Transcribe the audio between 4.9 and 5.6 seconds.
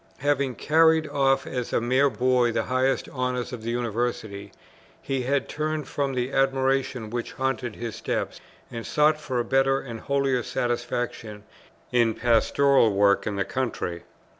he had